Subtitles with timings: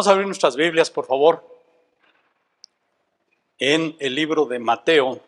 [0.00, 1.44] Vamos a abrir nuestras Biblias, por favor,
[3.58, 5.20] en el libro de Mateo.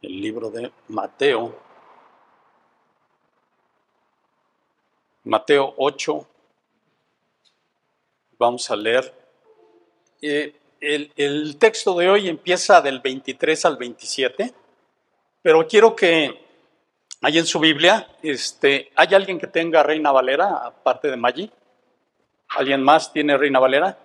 [0.00, 1.54] El libro de Mateo.
[5.24, 6.26] Mateo 8.
[8.38, 9.14] Vamos a leer.
[10.22, 14.54] Eh, el, el texto de hoy empieza del 23 al 27,
[15.42, 16.42] pero quiero que
[17.24, 21.48] Ahí en su Biblia, este, ¿hay alguien que tenga Reina Valera, aparte de Maggi?
[22.48, 23.96] ¿Alguien más tiene Reina Valera?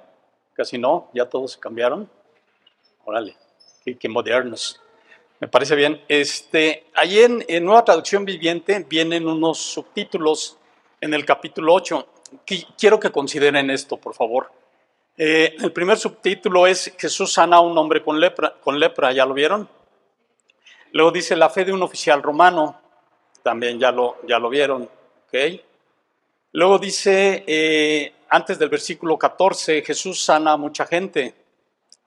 [0.54, 2.08] Casi no, ya todos se cambiaron.
[3.06, 3.36] Órale,
[4.00, 4.80] qué, modernos.
[5.40, 6.00] Me parece bien.
[6.08, 10.60] Este, ahí en, Nueva Traducción Viviente vienen unos subtítulos
[11.02, 12.08] en el capítulo 8.
[12.78, 14.52] Quiero que consideren esto, por favor.
[15.18, 19.26] Eh, el primer subtítulo es Jesús sana a un hombre con lepra, con lepra, ¿ya
[19.26, 19.68] lo vieron?
[20.92, 22.86] Luego dice la fe de un oficial romano
[23.48, 24.90] también ya lo, ya lo vieron.
[25.26, 25.64] ¿okay?
[26.52, 31.34] Luego dice, eh, antes del versículo 14, Jesús sana a mucha gente.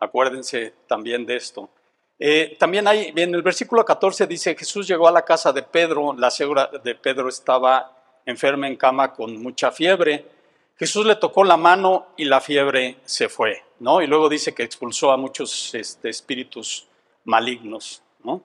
[0.01, 1.71] Acuérdense también de esto.
[2.19, 6.13] Eh, también hay, en el versículo 14 dice, Jesús llegó a la casa de Pedro,
[6.13, 10.27] la segura de Pedro estaba enferma en cama con mucha fiebre.
[10.77, 14.03] Jesús le tocó la mano y la fiebre se fue, ¿no?
[14.03, 16.87] Y luego dice que expulsó a muchos este, espíritus
[17.25, 18.43] malignos, ¿no?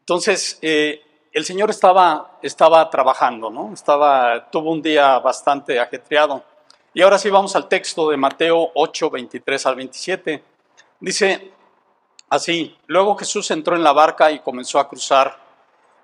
[0.00, 1.02] Entonces, eh,
[1.36, 3.70] el Señor estaba, estaba trabajando, ¿no?
[3.74, 6.42] Estaba, tuvo un día bastante ajetreado.
[6.94, 10.42] Y ahora sí vamos al texto de Mateo 8, 23 al 27.
[10.98, 11.52] Dice
[12.30, 15.36] así, luego Jesús entró en la barca y comenzó a cruzar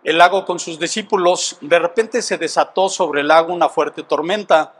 [0.04, 1.56] el lago con sus discípulos.
[1.62, 4.74] De repente se desató sobre el lago una fuerte tormenta,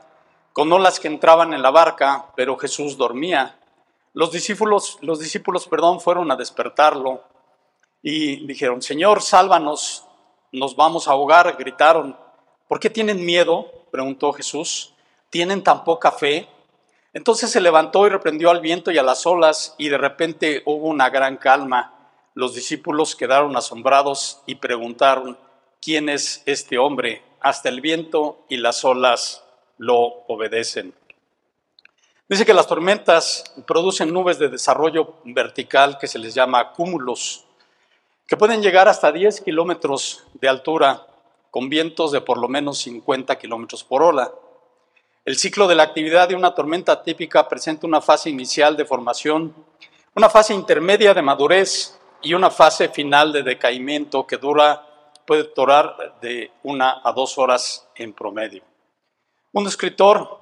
[0.53, 3.57] con olas que entraban en la barca, pero Jesús dormía.
[4.13, 7.23] Los discípulos, los discípulos, perdón, fueron a despertarlo
[8.03, 10.05] y dijeron, Señor, sálvanos,
[10.53, 12.15] nos vamos a ahogar, gritaron.
[12.67, 13.69] ¿Por qué tienen miedo?
[13.91, 14.93] preguntó Jesús.
[15.29, 16.47] ¿Tienen tan poca fe?
[17.11, 20.87] Entonces se levantó y reprendió al viento y a las olas y de repente hubo
[20.87, 21.93] una gran calma.
[22.35, 25.37] Los discípulos quedaron asombrados y preguntaron,
[25.81, 27.23] ¿quién es este hombre?
[27.41, 29.43] Hasta el viento y las olas
[29.77, 30.93] lo obedecen.
[32.29, 37.45] Dice que las tormentas producen nubes de desarrollo vertical que se les llama cúmulos
[38.27, 41.05] que pueden llegar hasta 10 kilómetros de altura
[41.51, 44.31] con vientos de por lo menos 50 kilómetros por hora.
[45.25, 49.53] El ciclo de la actividad de una tormenta típica presenta una fase inicial de formación,
[50.15, 54.85] una fase intermedia de madurez y una fase final de decaimiento que dura,
[55.25, 58.63] puede durar de una a dos horas en promedio.
[59.51, 60.41] Un escritor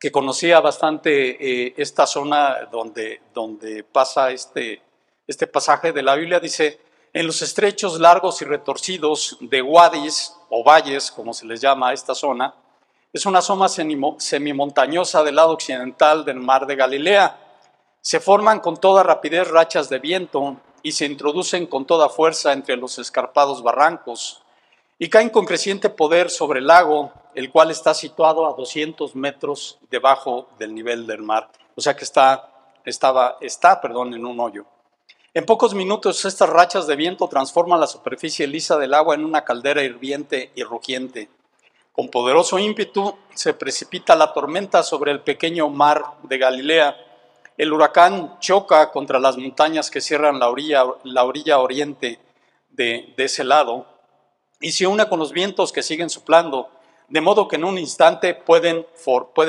[0.00, 4.82] que conocía bastante eh, esta zona donde, donde pasa este,
[5.26, 6.80] este pasaje de la Biblia dice,
[7.14, 11.92] en los estrechos largos y retorcidos de wadis o valles, como se les llama a
[11.92, 12.54] esta zona,
[13.12, 17.38] es una zona semimontañosa del lado occidental del mar de Galilea.
[18.00, 22.76] Se forman con toda rapidez rachas de viento y se introducen con toda fuerza entre
[22.76, 24.42] los escarpados barrancos
[24.98, 29.78] y caen con creciente poder sobre el lago, el cual está situado a 200 metros
[29.88, 31.48] debajo del nivel del mar.
[31.76, 32.50] O sea que está,
[32.84, 34.66] estaba, está perdón, en un hoyo.
[35.36, 39.44] En pocos minutos estas rachas de viento transforman la superficie lisa del agua en una
[39.44, 41.28] caldera hirviente y rugiente.
[41.90, 46.96] Con poderoso ímpetu se precipita la tormenta sobre el pequeño mar de Galilea.
[47.58, 52.20] El huracán choca contra las montañas que cierran la orilla, la orilla oriente
[52.70, 53.86] de, ese lado
[54.60, 56.70] y se une con los vientos que siguen soplando,
[57.08, 58.84] de modo que en un instante puede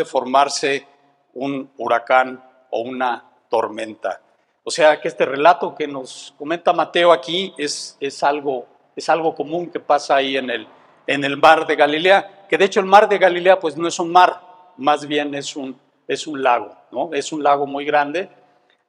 [0.05, 0.87] formarse
[1.35, 4.24] un huracán o una tormenta.
[4.67, 8.65] O sea que este relato que nos comenta Mateo aquí es, es, algo,
[8.95, 10.67] es algo común que pasa ahí en el,
[11.05, 13.99] en el mar de Galilea, que de hecho el mar de Galilea pues no es
[13.99, 14.41] un mar,
[14.77, 17.13] más bien es un, es un lago, ¿no?
[17.13, 18.27] Es un lago muy grande,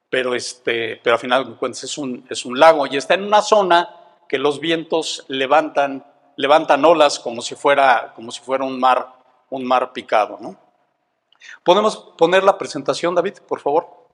[0.09, 3.25] pero, este, pero al final de cuentas es un, es un lago y está en
[3.25, 3.95] una zona
[4.31, 6.07] que los vientos levantan,
[6.37, 9.09] levantan olas como si fuera, como si fuera un, mar,
[9.51, 10.57] un mar picado, ¿no?
[11.63, 14.06] ¿Podemos poner la presentación, David, por favor?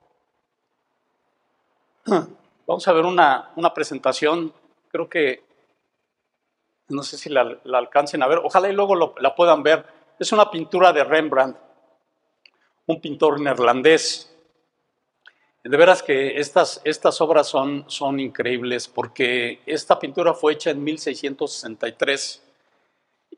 [2.67, 4.53] Vamos a ver una, presentación,
[4.89, 5.45] creo que,
[6.89, 9.85] no sé si la, alcancen a ver, ojalá y luego la puedan ver.
[10.19, 11.57] Es una pintura de Rembrandt,
[12.87, 14.29] un pintor neerlandés.
[15.65, 20.83] De veras que estas, estas obras son, son increíbles porque esta pintura fue hecha en
[20.83, 22.43] 1663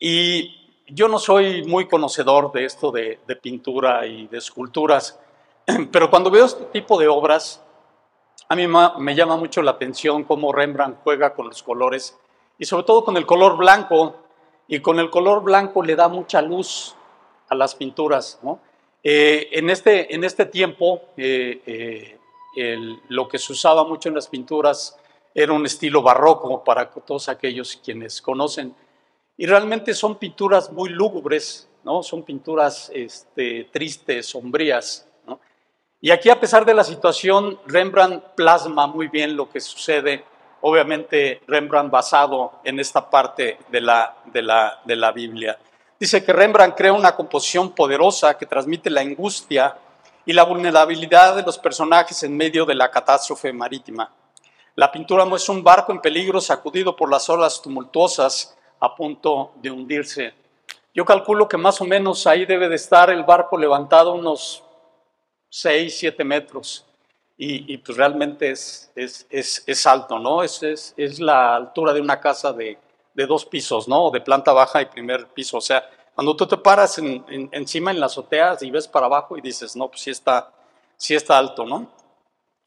[0.00, 5.20] y yo no soy muy conocedor de esto de, de pintura y de esculturas,
[5.92, 7.63] pero cuando veo este tipo de obras,
[8.48, 12.18] a mí me llama mucho la atención cómo Rembrandt juega con los colores
[12.58, 14.16] y sobre todo con el color blanco.
[14.66, 16.96] Y con el color blanco le da mucha luz,
[17.48, 18.40] a las pinturas.
[19.02, 22.18] Eh, en, este, en este tiempo, eh,
[23.08, 24.98] lo que se usaba mucho en las pinturas
[25.34, 28.74] era un estilo barroco para todos aquellos quienes conocen.
[29.36, 32.02] Y realmente son pinturas muy lúgubres, ¿no?
[32.02, 35.08] son pinturas este, tristes, sombrías.
[36.04, 40.22] Y aquí, a pesar de la situación, Rembrandt plasma muy bien lo que sucede.
[40.60, 45.58] Obviamente, Rembrandt basado en esta parte de la, de la, de la Biblia.
[45.98, 49.78] Dice que Rembrandt crea una composición poderosa que transmite la angustia
[50.26, 54.12] y la vulnerabilidad de los personajes en medio de la catástrofe marítima.
[54.74, 59.70] La pintura muestra un barco en peligro sacudido por las olas tumultuosas a punto de
[59.70, 60.34] hundirse.
[60.92, 64.63] Yo calculo que más o menos ahí debe de estar el barco levantado unos
[65.54, 66.84] 6, 7 metros.
[67.36, 69.26] Y, pues realmente es, es,
[69.66, 70.42] es, alto, ¿no?
[70.42, 72.78] Es, es, la altura de una casa de,
[73.12, 74.10] de, dos pisos, ¿no?
[74.10, 75.58] De planta baja y primer piso.
[75.58, 75.84] O sea,
[76.14, 79.74] cuando tú te paras en, encima en las azoteas y ves para abajo y dices,
[79.74, 80.52] no, pues sí está,
[80.96, 81.88] sí está alto, ¿no?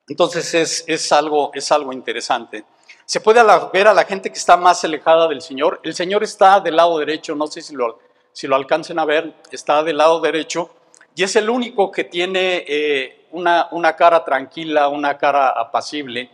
[0.08, 2.66] Entonces es, es, algo, es algo interesante.
[3.06, 3.42] Se puede
[3.74, 5.80] ver a la gente que está más alejada del Señor.
[5.84, 8.00] El Señor está del lado derecho, no sé si lo,
[8.34, 10.72] si lo alcancen a ver, está del lado derecho
[11.18, 16.30] y es el único que tiene eh, una, una, cara tranquila, una cara apacible.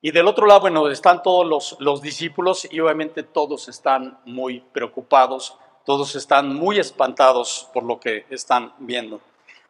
[0.00, 4.60] Y del otro lado, bueno, están todos los, los discípulos y obviamente todos están muy
[4.60, 9.20] preocupados, todos están muy espantados por lo que están viendo.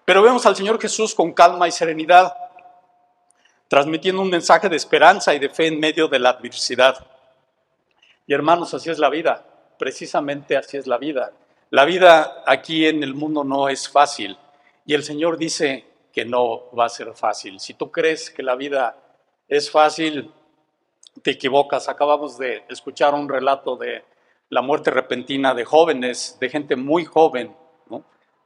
[0.05, 2.35] Pero vemos al Señor Jesús con calma y serenidad,
[3.67, 7.07] transmitiendo un mensaje de esperanza y de fe en medio de la adversidad.
[8.27, 9.43] Y hermanos, así es la vida,
[9.79, 11.33] precisamente así es la vida.
[11.71, 14.37] La vida aquí en el mundo no es fácil.
[14.91, 17.61] Y el Señor dice que no va a ser fácil.
[17.61, 18.97] Si tú crees que la vida
[19.47, 20.33] es fácil,
[21.23, 21.89] te equivocas.
[21.89, 24.03] Acabamos de escuchar un relato de
[24.49, 27.55] la muerte repentina de jóvenes, de gente muy joven,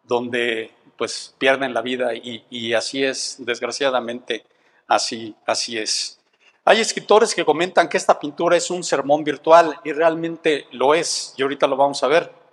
[0.03, 4.45] donde pues pierden la vida y, así es, desgraciadamente,
[4.87, 6.21] así, así es.
[6.67, 11.33] Hay escritores que comentan que esta pintura es un sermón virtual y realmente lo es,
[11.39, 12.44] y ahorita lo vamos a ver.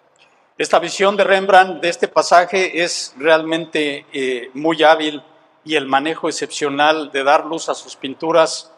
[0.57, 5.23] Esta visión de Rembrandt de este pasaje es realmente eh, muy hábil
[5.63, 8.71] y el manejo excepcional de dar luz a sus pinturas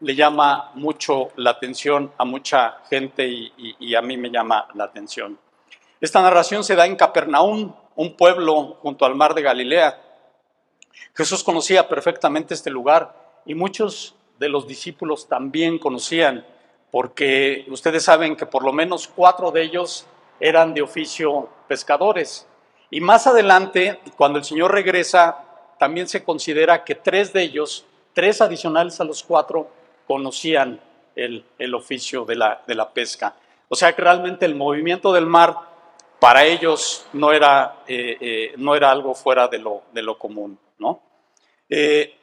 [0.00, 5.38] le llama mucho la atención a mucha gente y, a mí me llama la atención.
[6.00, 9.98] Esta narración se da en Capernaum, un pueblo junto al mar de Galilea.
[11.14, 16.44] Jesús conocía perfectamente este lugar y muchos de los discípulos también conocían,
[16.90, 20.06] porque ustedes saben que por lo menos cuatro de ellos
[20.40, 22.46] eran de oficio pescadores.
[22.90, 25.44] Y más adelante, cuando el Señor regresa,
[25.78, 29.68] también se considera que tres de ellos, tres adicionales a los cuatro,
[30.06, 30.80] conocían
[31.16, 33.34] el, oficio de la, de la, pesca.
[33.68, 35.56] O sea que realmente el movimiento del mar
[36.18, 40.58] para ellos no era, eh, eh, no era algo fuera de lo, de lo común.
[40.78, 41.00] ¿no?
[41.68, 42.16] Eh,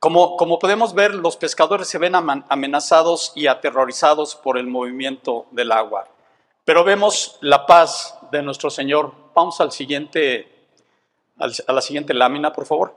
[0.00, 5.72] como, como, podemos ver, los pescadores se ven amenazados y aterrorizados por el movimiento del
[5.72, 6.08] agua.
[6.68, 9.10] Pero vemos la paz de nuestro Señor.
[9.34, 10.68] Vamos al siguiente,
[11.38, 12.94] a la siguiente lámina, por favor.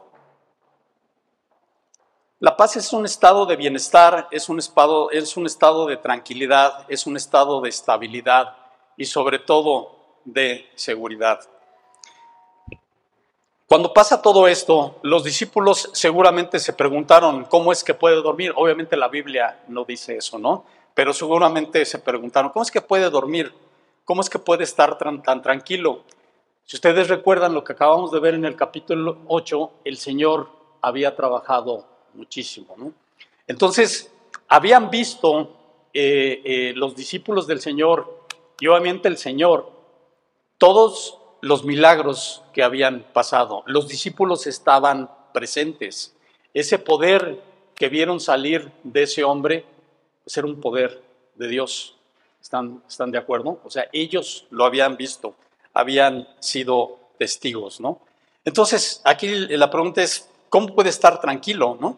[2.39, 6.85] La paz es un estado de bienestar, es un estado, es un estado de tranquilidad,
[6.89, 8.57] es un estado de estabilidad
[8.97, 9.95] y sobre todo
[10.25, 11.39] de seguridad.
[13.68, 18.51] Cuando pasa todo esto, los discípulos seguramente se preguntaron cómo es que puede dormir.
[18.57, 20.66] Obviamente la Biblia no dice eso, ¿no?
[20.94, 23.54] Pero seguramente se preguntaron, ¿cómo es que puede dormir?
[24.06, 26.04] ¿Cómo es que puede estar tan, tranquilo?
[26.66, 30.50] Si ustedes recuerdan lo que acabamos de ver en el capítulo 8, el Señor
[30.81, 32.94] había trabajado muchísimo.
[33.48, 34.12] Entonces,
[34.48, 35.56] habían visto
[35.94, 38.26] eh, eh, los discípulos del Señor
[38.60, 39.71] y obviamente el Señor
[40.57, 43.64] todos los milagros que habían pasado.
[43.66, 46.16] Los discípulos estaban presentes.
[46.54, 47.42] Ese poder
[47.74, 49.66] que vieron salir de ese hombre
[50.25, 51.01] ser un poder
[51.35, 51.95] de Dios.
[52.42, 53.59] ¿Están, ¿Están de acuerdo?
[53.63, 55.35] O sea, ellos lo habían visto,
[55.73, 57.99] habían sido testigos, ¿no?
[58.44, 61.97] Entonces, aquí la pregunta es, ¿cómo puede estar tranquilo, no?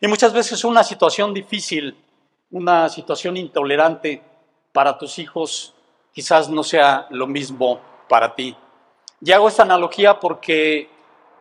[0.00, 1.96] Y muchas veces una situación difícil,
[2.50, 4.22] una situación intolerante
[4.72, 5.74] para tus hijos,
[6.12, 8.56] quizás no sea lo mismo para ti.
[9.20, 10.88] Y hago esta analogía porque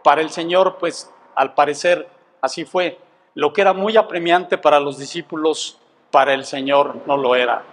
[0.04, 2.08] para el Señor, pues al parecer
[2.42, 3.00] así fue.
[3.36, 5.78] Lo que era muy apremiante para los discípulos,
[6.12, 7.64] para el Señor no lo era.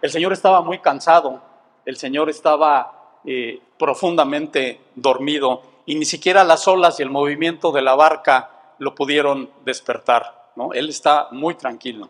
[0.00, 1.42] El Señor estaba muy cansado,
[1.84, 7.82] el Señor estaba eh, profundamente dormido y ni siquiera las olas y el movimiento de
[7.82, 10.50] la barca lo pudieron despertar.
[10.56, 10.72] ¿no?
[10.72, 12.08] Él está muy tranquilo.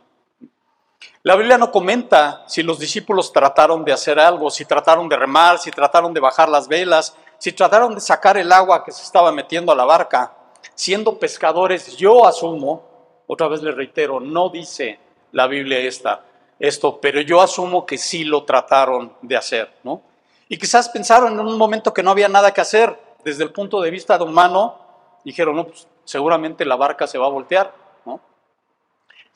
[1.22, 5.58] La Biblia no comenta si los discípulos trataron de hacer algo, si trataron de remar,
[5.58, 9.32] si trataron de bajar las velas, si trataron de sacar el agua que se estaba
[9.32, 10.32] metiendo a la barca.
[10.74, 12.89] Siendo pescadores, yo asumo,
[13.32, 14.98] otra vez le reitero, no dice
[15.30, 16.24] la Biblia esta,
[16.58, 20.02] esto, pero yo asumo que sí lo trataron de hacer, ¿no?
[20.48, 23.80] Y quizás pensaron en un momento que no había nada que hacer desde el punto
[23.80, 24.78] de vista de humano,
[25.24, 27.72] dijeron, no, pues seguramente la barca se va a voltear,
[28.04, 28.20] ¿no?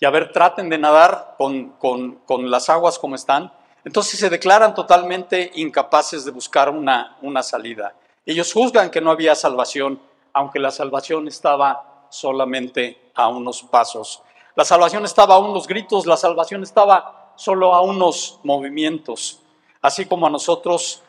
[0.00, 3.52] Y a ver, traten de nadar con, con, con las aguas como están.
[3.84, 7.94] Entonces se declaran totalmente incapaces de buscar una, una salida.
[8.26, 10.00] Ellos juzgan que no había salvación,
[10.32, 14.22] aunque la salvación estaba solamente a unos pasos.
[14.56, 19.40] La salvación estaba a unos gritos, la salvación estaba solo a unos movimientos.
[19.82, 21.02] Así como a nosotros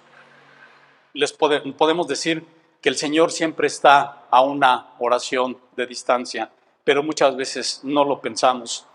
[1.13, 2.45] les podemos decir
[2.81, 6.51] que el Señor siempre está a una oración de distancia,
[6.83, 8.85] pero muchas veces no lo pensamos.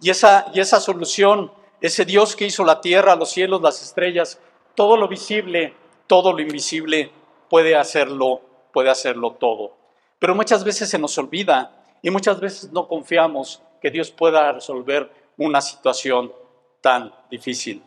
[0.00, 4.38] Y esa, y esa solución, ese Dios que hizo la tierra, los cielos, las estrellas,
[4.74, 5.74] todo lo visible,
[6.06, 7.10] todo lo invisible,
[7.48, 8.40] puede hacerlo,
[8.72, 9.72] puede hacerlo todo.
[10.18, 15.10] Pero muchas veces se nos olvida y muchas veces no confiamos que Dios pueda resolver
[15.36, 16.32] una situación
[16.80, 17.82] tan difícil.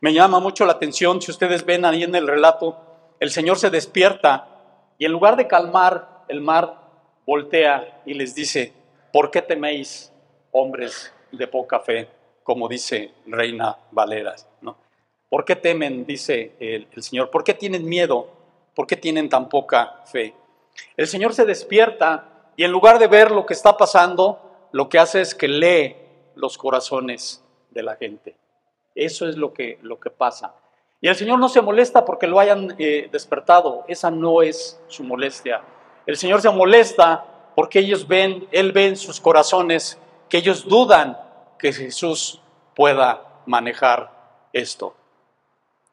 [0.00, 2.76] Me llama mucho la atención, si ustedes ven ahí en el relato,
[3.20, 4.48] el Señor se despierta
[4.98, 6.80] y en lugar de calmar el mar,
[7.26, 8.72] voltea y les dice,
[9.12, 10.12] ¿por qué teméis,
[10.52, 12.08] hombres de poca fe?
[12.42, 14.46] Como dice Reina Valeras.
[14.60, 14.76] ¿no?
[15.28, 17.30] ¿Por qué temen, dice el, el Señor?
[17.30, 18.28] ¿Por qué tienen miedo?
[18.74, 20.34] ¿Por qué tienen tan poca fe?
[20.96, 24.98] El Señor se despierta y en lugar de ver lo que está pasando, lo que
[24.98, 25.96] hace es que lee
[26.34, 28.36] los corazones de la gente.
[28.94, 30.54] Eso es lo que, lo que pasa.
[31.00, 33.84] Y el Señor no se molesta porque lo hayan eh, despertado.
[33.88, 35.62] Esa no es su molestia.
[36.06, 41.18] El Señor se molesta porque ellos ven, Él ve en sus corazones que ellos dudan
[41.58, 42.40] que Jesús
[42.74, 44.10] pueda manejar
[44.52, 44.94] esto.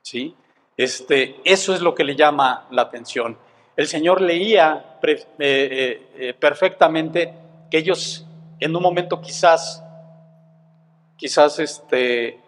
[0.01, 0.35] ¿Sí?
[0.77, 3.37] Este, eso es lo que le llama la atención.
[3.75, 7.33] El Señor leía eh, eh, perfectamente
[7.69, 8.25] que ellos
[8.59, 9.83] en un momento quizás,
[11.17, 12.39] quizás este,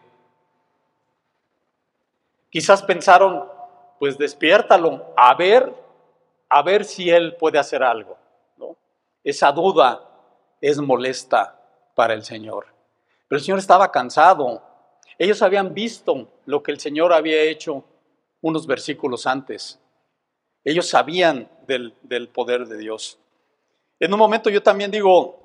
[2.54, 3.50] Quizás pensaron,
[3.98, 5.74] pues despiértalo, a ver,
[6.48, 8.16] a ver si él puede hacer algo.
[9.24, 10.08] Esa duda
[10.62, 11.60] es molesta
[11.96, 12.68] para el Señor.
[13.28, 14.62] Pero el Señor estaba cansado.
[15.18, 17.84] Ellos habían visto lo que el Señor había hecho
[18.40, 19.80] unos versículos antes.
[20.64, 23.20] Ellos sabían del, del poder de Dios.
[24.00, 25.40] En un momento yo también digo,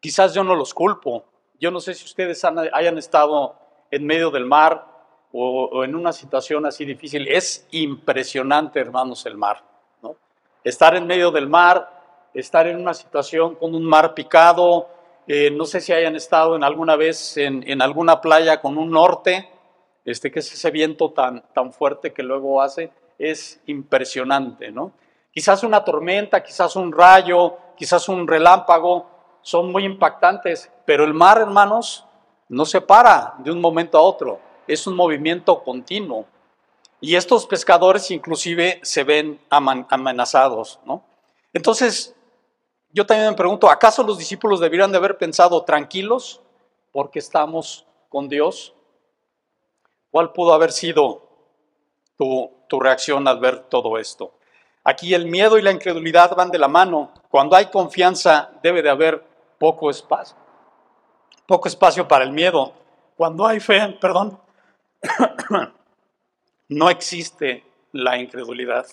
[0.00, 1.24] quizás yo no los culpo.
[1.58, 3.56] Yo no sé si ustedes hayan estado
[3.90, 4.86] en medio del mar
[5.32, 7.26] o, en una situación así difícil.
[7.28, 9.62] Es impresionante, hermanos, el mar.
[10.02, 10.16] ¿no?
[10.62, 11.88] Estar en medio del mar,
[12.34, 14.88] estar en una situación con un mar picado,
[15.26, 18.90] eh, no sé si hayan estado en alguna vez en, en, alguna playa con un
[18.90, 19.48] norte,
[20.04, 24.92] este, que es ese viento tan, tan fuerte que luego hace, es impresionante, ¿no?
[25.32, 29.10] Quizás una tormenta, quizás un rayo, quizás un relámpago,
[29.42, 32.06] son muy impactantes, pero el mar, hermanos,
[32.48, 36.26] no se para de un momento a otro es un movimiento continuo.
[37.00, 41.04] Y estos pescadores inclusive se ven amenazados, ¿no?
[41.52, 42.14] Entonces,
[42.90, 46.40] yo también me pregunto, ¿acaso los discípulos debieran de haber pensado tranquilos
[46.92, 48.74] porque estamos con Dios?
[50.10, 51.28] ¿Cuál pudo haber sido
[52.16, 54.34] tu, tu reacción al ver todo esto?
[54.84, 57.12] Aquí el miedo y la incredulidad van de la mano.
[57.30, 59.24] Cuando hay confianza debe de haber
[59.58, 60.36] poco espacio.
[61.46, 62.74] Poco espacio para el miedo.
[63.16, 64.38] Cuando hay fe, perdón,
[66.68, 68.86] no existe la incredulidad.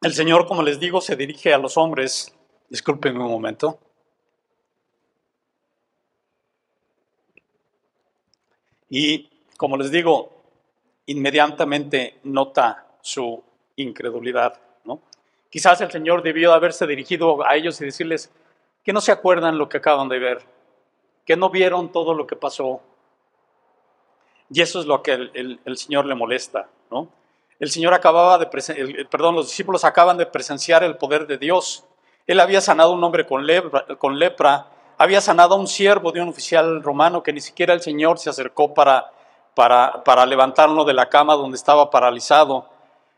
[0.00, 2.34] El Señor, como les digo, se dirige a los hombres.
[2.68, 3.78] Discúlpenme un momento.
[8.88, 10.35] Y como les digo,
[11.06, 13.42] inmediatamente nota su
[13.76, 14.60] incredulidad.
[14.84, 15.00] ¿no?
[15.50, 18.30] Quizás el Señor debió haberse dirigido a ellos y decirles
[18.84, 20.42] que no se acuerdan lo que acaban de ver,
[21.24, 22.80] que no vieron todo lo que pasó,
[24.50, 27.08] y eso es lo que el, Señor le molesta, ¿no?
[27.58, 28.46] El Señor acababa de,
[29.10, 31.84] perdón, los discípulos acaban de presenciar el poder de Dios.
[32.26, 34.66] Él había sanado a un hombre con lepra, con lepra,
[34.98, 38.30] había sanado a un siervo de un oficial romano que ni siquiera el Señor se
[38.30, 39.10] acercó para,
[39.56, 42.68] para, levantarlo de la cama donde estaba paralizado.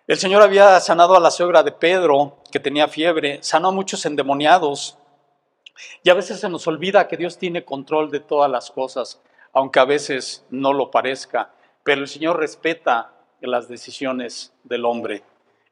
[0.06, 4.06] El Señor había sanado a la suegra de Pedro, que tenía fiebre, sanó a muchos
[4.06, 4.96] endemoniados.
[6.02, 9.20] Y a veces se nos olvida que Dios tiene control de todas las cosas
[9.52, 11.50] aunque a veces no lo parezca,
[11.82, 15.22] pero el Señor respeta las decisiones del hombre.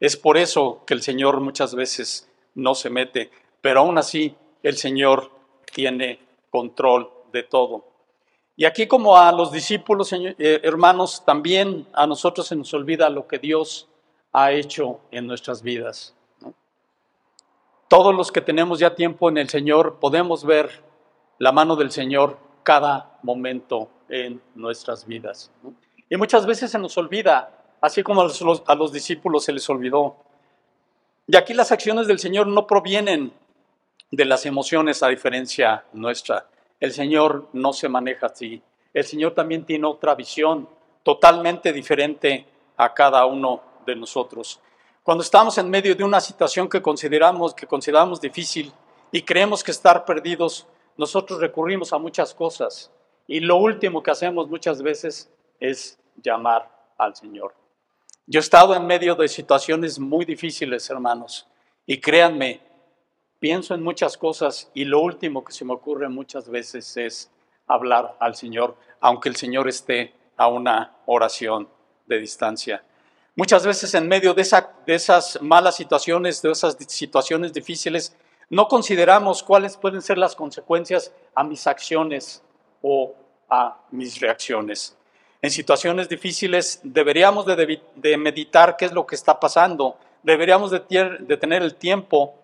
[0.01, 3.31] Es por eso que el Señor muchas veces no se mete,
[3.61, 5.31] pero aún así el Señor
[5.73, 6.21] tiene
[6.51, 7.85] control de todo.
[8.57, 13.29] Y aquí como a los discípulos, eh, hermanos, también a nosotros se nos olvida lo
[13.29, 13.87] que Dios
[14.33, 16.15] ha hecho en nuestras vidas.
[17.89, 20.83] Todos los que tenemos ya tiempo en el Señor podemos ver
[21.39, 25.51] la mano del Señor cada momento en nuestras vidas.
[26.09, 29.69] Y muchas veces se nos olvida, así como a los, a los discípulos se les
[29.69, 30.17] olvidó.
[31.29, 33.33] Y aquí las acciones del Señor no provienen
[34.11, 36.47] de las emociones a diferencia nuestra.
[36.81, 38.63] El Señor no se maneja así.
[38.93, 40.69] El Señor también tiene otra visión
[41.03, 44.61] totalmente diferente a cada uno de nosotros.
[45.03, 48.73] Cuando estamos en medio de una situación que consideramos, que consideramos difícil
[49.13, 50.67] y creemos que estar perdidos,
[50.97, 52.91] nosotros recurrimos a muchas cosas
[53.29, 55.31] y lo último que hacemos muchas veces
[55.61, 56.69] es llamar
[56.99, 57.55] al Señor.
[58.27, 61.47] Yo he estado en medio de situaciones muy difíciles, hermanos,
[61.87, 62.61] y créanme,
[63.39, 67.31] pienso en muchas cosas y lo último que se me ocurre muchas veces es
[67.67, 71.69] hablar al Señor, aunque el Señor esté a una oración
[72.07, 72.83] de distancia.
[73.35, 74.43] Muchas veces en medio de,
[74.87, 78.17] esas malas situaciones, de esas situaciones difíciles,
[78.49, 82.43] no consideramos cuáles pueden ser las consecuencias a mis acciones
[82.81, 83.15] o
[83.51, 84.97] a mis reacciones.
[85.43, 90.81] En situaciones difíciles deberíamos de, meditar qué es lo que está pasando, deberíamos de,
[91.21, 92.35] de tener el tiempo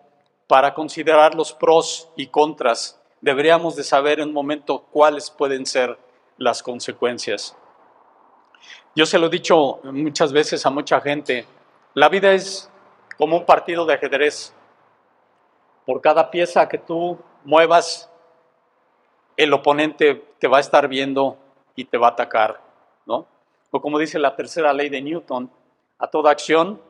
[0.47, 5.97] para considerar los pros y contras, deberíamos de saber en un momento cuáles pueden ser
[6.37, 7.55] las consecuencias.
[8.95, 11.45] Yo se lo he dicho muchas veces a mucha gente,
[11.93, 12.69] la vida es
[13.17, 14.53] como un partido de ajedrez.
[15.85, 18.09] Por cada pieza que tú muevas,
[19.37, 21.37] el oponente te va a estar viendo
[21.75, 22.61] y te va a atacar,
[23.05, 23.25] ¿no?
[23.71, 25.49] O como dice la tercera ley de Newton,
[25.97, 26.81] a toda acción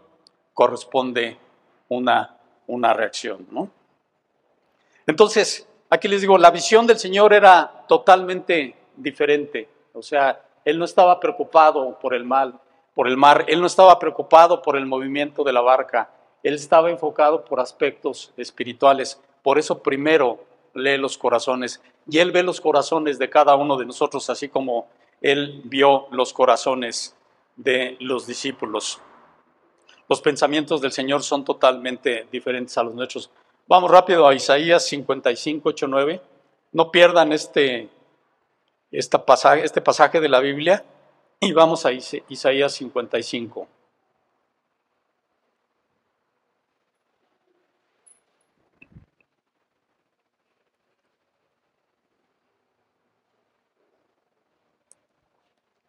[0.53, 1.37] corresponde
[1.89, 3.69] una, una reacción, ¿no?
[5.05, 9.69] Entonces, aquí les digo, la visión del Señor era totalmente diferente.
[9.93, 12.59] O sea, Él no estaba preocupado por el mal,
[12.93, 16.09] por el mar, Él no estaba preocupado por el movimiento de la barca,
[16.43, 19.19] él estaba enfocado por aspectos espirituales.
[19.41, 21.81] Por eso primero lee los corazones.
[22.07, 24.87] Y Él ve los corazones de cada uno de nosotros, así como
[25.21, 27.15] Él vio los corazones
[27.55, 28.99] de los discípulos.
[30.09, 33.29] Los pensamientos del Señor son totalmente diferentes a los nuestros.
[33.67, 36.21] Vamos rápido a Isaías 55, 8, 9.
[36.73, 37.89] No pierdan este,
[39.25, 40.83] pasaje, este pasaje de la Biblia
[41.39, 43.67] y vamos a Isaías 55.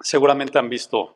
[0.01, 1.15] Seguramente han visto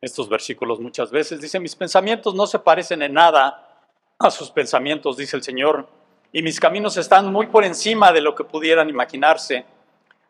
[0.00, 1.40] estos versículos muchas veces.
[1.40, 3.86] Dice, mis pensamientos no se parecen en nada
[4.18, 5.88] a sus pensamientos, dice el Señor,
[6.32, 9.64] y mis caminos están muy por encima de lo que pudieran imaginarse.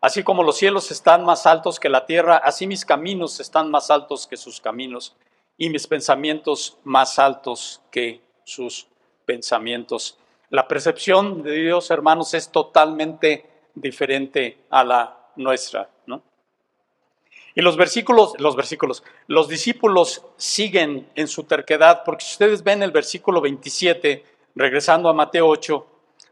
[0.01, 3.91] Así como los cielos están más altos que la tierra, así mis caminos están más
[3.91, 5.17] altos que sus caminos,
[5.57, 8.87] y mis pensamientos más altos que sus
[9.25, 10.17] pensamientos.
[10.51, 16.23] La percepción de Dios, hermanos, es totalmente diferente a la nuestra, ¿no?
[17.59, 22.85] Y los versículos, los versículos, los discípulos siguen en su terquedad, porque si ustedes ven
[22.85, 25.85] el versículo 27, regresando a Mateo 8,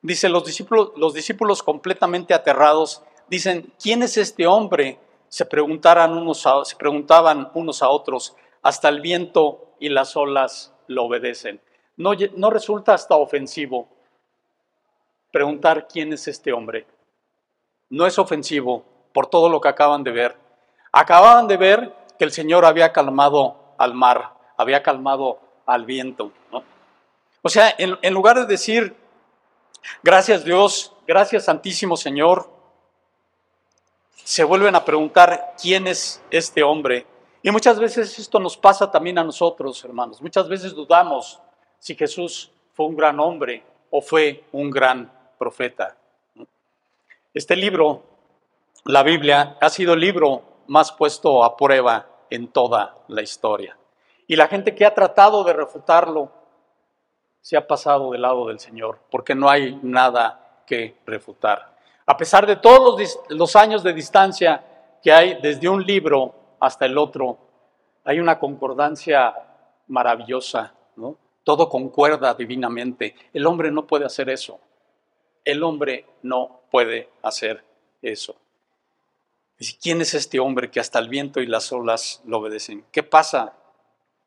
[0.03, 5.01] dice los discípulos, los discípulos completamente aterrados, dicen, ¿quién es este hombre?
[5.29, 10.77] Se, preguntaran unos a, se preguntaban unos a otros, hasta el viento y las olas
[10.87, 11.61] lo obedecen.
[11.97, 13.89] No, no resulta hasta ofensivo
[15.33, 16.87] preguntar quién es este hombre.
[17.91, 20.46] No es ofensivo por todo lo que acaban de ver
[20.97, 26.33] Acababan de ver que el Señor había calmado al mar, había calmado al viento.
[27.43, 28.97] O sea, en, lugar de decir,
[30.03, 32.49] gracias Dios, gracias Santísimo Señor,
[34.15, 37.05] se vuelven a preguntar quién es este hombre.
[37.43, 40.23] Y muchas veces esto nos pasa también a nosotros, hermanos.
[40.23, 41.39] Muchas veces dudamos
[41.79, 45.95] si Jesús fue un gran hombre o fue un gran profeta.
[47.35, 48.03] Este libro,
[48.87, 53.77] la Biblia, ha sido el libro más puesto a prueba en toda la historia.
[54.27, 56.33] Y la gente que ha tratado de refutarlo
[57.41, 61.77] se ha pasado del lado del Señor, porque no hay nada que refutar.
[62.07, 64.65] A pesar de todos los, años de distancia
[65.03, 67.39] que hay desde un libro hasta el otro,
[68.05, 69.35] hay una concordancia
[69.89, 71.17] maravillosa, ¿no?
[71.45, 73.15] Todo concuerda divinamente.
[73.33, 74.59] El hombre no puede hacer eso.
[75.45, 77.63] El hombre no puede hacer
[78.03, 78.35] eso.
[79.81, 82.85] ¿Quién es este hombre que hasta el viento y las olas lo obedecen?
[82.93, 83.55] ¿Qué pasa?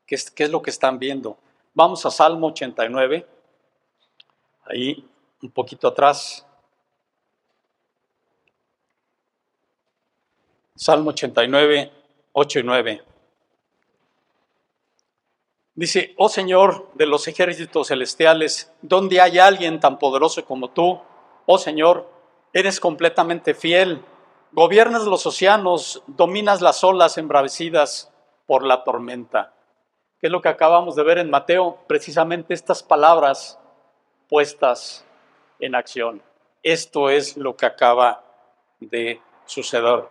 [0.05, 1.37] ¿Qué es, qué es lo que están viendo?
[1.73, 3.27] Vamos a Salmo 89,
[4.65, 5.07] ahí
[5.41, 6.45] un poquito atrás.
[10.75, 11.91] Salmo 89,
[12.33, 13.03] 8 y 9.
[15.75, 20.99] Dice, oh Señor de los ejércitos celestiales, ¿dónde hay alguien tan poderoso como tú?
[21.45, 22.09] Oh Señor,
[22.51, 24.03] eres completamente fiel,
[24.51, 28.11] gobiernas los océanos, dominas las olas embravecidas
[28.45, 29.53] por la tormenta.
[30.19, 31.77] ¿Qué es lo que acabamos de ver en Mateo?
[31.87, 33.59] Precisamente estas palabras
[34.27, 35.05] puestas
[35.59, 36.21] en acción.
[36.61, 38.23] Esto es lo que acaba
[38.79, 40.05] de suceder.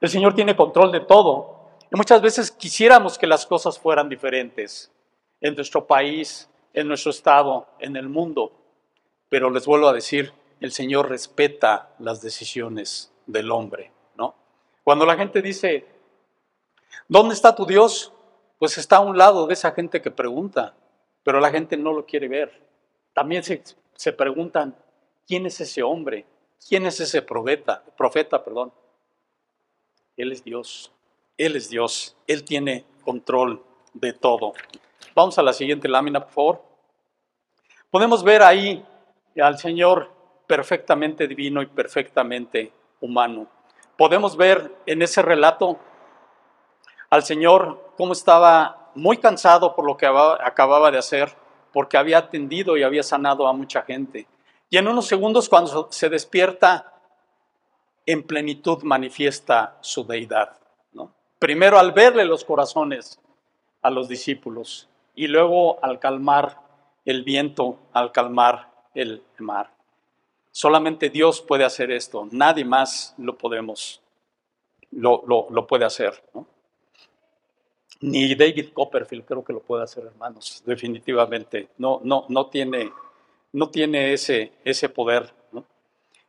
[0.00, 1.58] El Señor tiene control de todo.
[1.92, 4.92] Y muchas veces quisiéramos que las cosas fueran diferentes
[5.40, 8.52] en nuestro país, en nuestro estado, en el mundo.
[9.28, 14.34] Pero les vuelvo a decir, el Señor respeta las decisiones del hombre, ¿no?
[14.84, 15.86] Cuando la gente dice,
[17.08, 18.12] ¿dónde está tu Dios?
[18.58, 20.74] Pues está a un lado de esa gente que pregunta,
[21.22, 22.66] pero la gente no lo quiere ver.
[23.12, 23.62] También se,
[23.94, 24.76] se preguntan,
[25.26, 26.26] ¿quién es ese hombre?
[26.68, 27.82] ¿Quién es ese profeta?
[27.96, 28.72] Profeta, perdón.
[30.16, 30.92] Él es Dios.
[31.36, 32.16] Él es Dios.
[32.26, 34.52] Él tiene control de todo.
[35.14, 36.62] Vamos a la siguiente lámina, por favor.
[37.90, 38.84] Podemos ver ahí
[39.40, 40.10] al Señor
[40.46, 43.46] perfectamente divino y perfectamente humano.
[43.96, 45.78] Podemos ver en ese relato
[47.10, 51.34] al Señor cómo estaba muy cansado por lo que acababa de hacer,
[51.72, 54.26] porque había atendido y había sanado a mucha gente.
[54.68, 56.92] Y en unos segundos, cuando se despierta,
[58.06, 60.56] en plenitud manifiesta su deidad.
[61.38, 63.18] Primero al verle los corazones
[63.80, 66.58] a los discípulos y luego al calmar
[67.06, 69.70] el viento, al calmar el mar.
[70.52, 74.00] Solamente Dios puede hacer esto, nadie más lo podemos,
[74.90, 76.12] lo, lo, puede hacer.
[78.00, 81.68] Ni David Copperfield creo que lo puede hacer, hermanos, definitivamente.
[81.78, 82.90] No, no, no tiene,
[83.52, 85.32] no tiene ese, ese poder.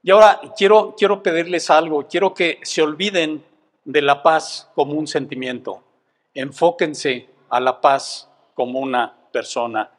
[0.03, 3.43] Y ahora quiero, quiero pedirles algo, quiero que se olviden
[3.85, 5.83] de la paz como un sentimiento,
[6.33, 9.91] enfóquense a la paz como una persona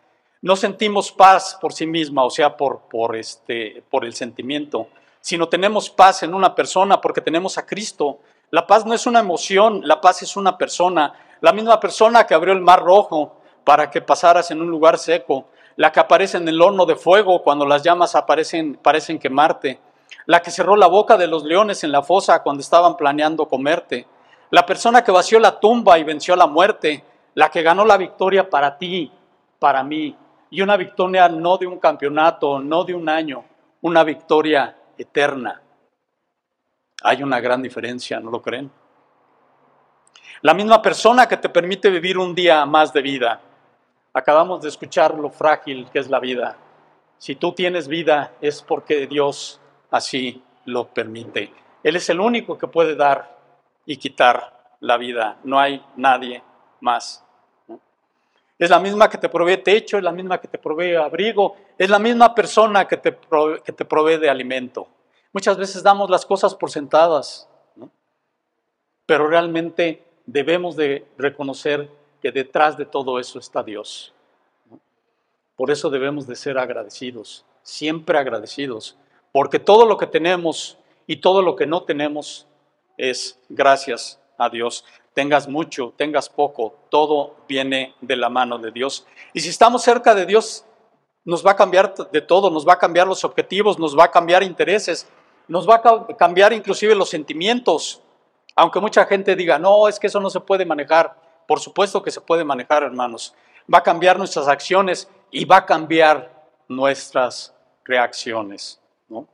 [0.43, 4.89] no sentimos paz por sí misma, o sea, por, por, este, por el sentimiento,
[5.21, 8.19] sino tenemos paz en una persona porque tenemos a Cristo.
[8.51, 11.15] La paz no es una emoción, la paz es una persona.
[11.41, 15.47] La misma persona que abrió el mar rojo para que pasaras en un lugar seco,
[15.77, 19.79] la que aparece en el horno de fuego cuando las llamas aparecen, parecen quemarte,
[20.27, 24.07] la que cerró la boca de los leones en la fosa cuando estaban planeando comerte,
[24.51, 28.51] la persona que vació la tumba y venció la muerte, la que ganó la victoria
[28.51, 29.11] para ti,
[29.59, 30.17] para mí,
[30.53, 33.43] y una victoria no de un campeonato, no de un año,
[33.81, 35.63] una victoria eterna.
[37.03, 38.71] Hay una gran diferencia, ¿no lo creen?
[40.43, 43.41] La misma persona que te permite vivir un día más de vida.
[44.13, 46.55] Acabamos de escuchar lo frágil que es la vida.
[47.17, 49.59] Si tú tienes vida es porque Dios
[49.91, 51.51] así lo permite.
[51.83, 53.39] Él es el único que puede dar
[53.87, 55.39] y quitar la vida.
[55.45, 56.43] No hay nadie
[56.81, 57.25] más.
[58.63, 61.91] Es la misma que te provee techo, es la misma que te provee abrigo, es
[61.91, 64.87] la misma persona que te provee, que te provee de alimento.
[65.33, 67.49] Muchas veces damos las cosas por sentadas,
[69.05, 74.15] pero realmente debemos de reconocer que detrás de todo eso está Dios.
[75.57, 78.97] Por eso debemos de ser agradecidos, siempre agradecidos,
[79.33, 82.47] porque todo lo que tenemos y todo lo que no tenemos
[82.97, 89.07] es gracias a Dios tengas mucho, tengas poco, todo viene de la mano de Dios.
[89.33, 90.65] Y si estamos cerca de Dios,
[91.25, 94.11] nos va a cambiar de todo, nos va a cambiar los objetivos, nos va a
[94.11, 95.09] cambiar intereses,
[95.49, 98.03] nos va a cambiar inclusive los sentimientos.
[98.57, 101.15] Aunque mucha gente diga, no, es que eso no se puede manejar.
[101.47, 103.35] Por supuesto que se puede manejar, hermanos.
[103.73, 106.31] Va a cambiar nuestras acciones y va a cambiar
[106.69, 108.81] nuestras reacciones.
[109.09, 109.27] ¿no?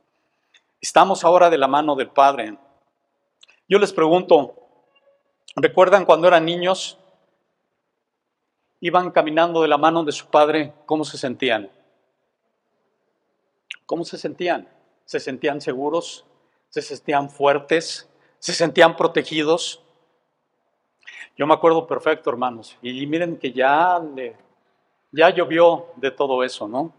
[0.81, 2.57] Estamos ahora de la mano del Padre.
[3.67, 4.68] Yo les pregunto,
[5.55, 6.97] ¿Recuerdan cuando eran niños?
[8.81, 11.69] Iban caminando de la mano de su padre, ¿cómo se sentían?
[13.85, 14.69] ¿Cómo se sentían?
[15.05, 16.25] ¿Se sentían seguros?
[16.69, 18.07] ¿Se sentían fuertes?
[18.37, 19.81] ¿Se sentían protegidos?
[21.35, 22.77] Yo me acuerdo perfecto, hermanos.
[22.81, 23.99] Y miren que ya,
[25.11, 26.93] ya llovió de todo eso, ¿no?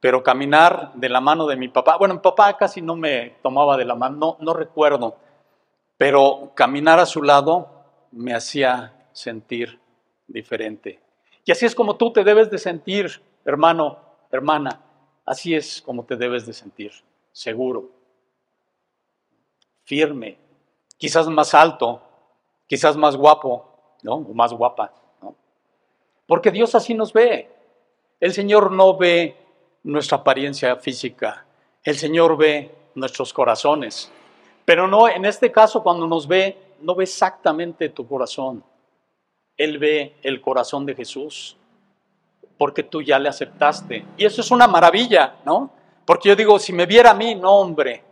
[0.00, 3.76] Pero caminar de la mano de mi papá, bueno, mi papá casi no me tomaba
[3.76, 5.16] de la mano, no, no recuerdo,
[5.96, 7.81] pero caminar a su lado
[8.12, 9.78] me hacía sentir
[10.26, 11.00] diferente.
[11.44, 13.98] Y así es como tú te debes de sentir, hermano,
[14.30, 14.80] hermana.
[15.24, 16.92] Así es como te debes de sentir,
[17.32, 17.90] seguro,
[19.84, 20.38] firme,
[20.96, 22.02] quizás más alto,
[22.66, 24.14] quizás más guapo, ¿no?
[24.14, 25.34] O más guapa, ¿no?
[26.26, 27.50] Porque Dios así nos ve.
[28.20, 29.36] El Señor no ve
[29.84, 31.44] nuestra apariencia física,
[31.82, 34.12] el Señor ve nuestros corazones.
[34.64, 38.62] Pero no, en este caso, cuando nos ve, no ve exactamente tu corazón.
[39.56, 41.56] Él ve el corazón de Jesús,
[42.58, 44.04] porque tú ya le aceptaste.
[44.16, 45.70] Y eso es una maravilla, ¿no?
[46.04, 48.02] Porque yo digo, si me viera a mí, no hombre,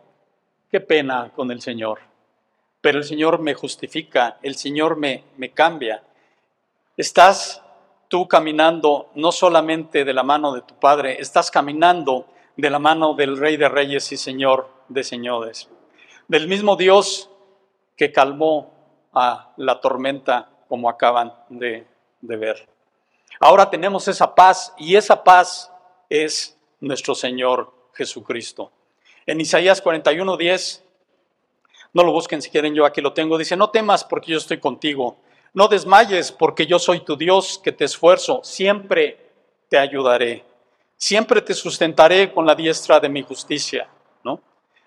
[0.70, 1.98] qué pena con el Señor.
[2.80, 6.02] Pero el Señor me justifica, el Señor me, me cambia.
[6.96, 7.62] Estás
[8.08, 13.14] tú caminando no solamente de la mano de tu Padre, estás caminando de la mano
[13.14, 15.68] del Rey de Reyes y Señor de Señores.
[16.28, 17.30] Del mismo Dios
[18.00, 18.72] que calmó
[19.12, 21.86] a la tormenta como acaban de,
[22.22, 22.66] ver.
[23.38, 25.70] Ahora tenemos esa paz y esa paz
[26.08, 28.72] es nuestro Señor Jesucristo.
[29.26, 30.80] En Isaías 41:10,
[31.92, 34.56] no lo busquen si quieren, yo aquí lo tengo, dice, no temas porque yo estoy
[34.60, 35.18] contigo,
[35.52, 39.30] no desmayes porque yo soy tu Dios que te esfuerzo, siempre
[39.68, 40.42] te ayudaré,
[40.96, 43.90] siempre te sustentaré con la diestra de mi justicia,
[44.24, 44.40] ¿no?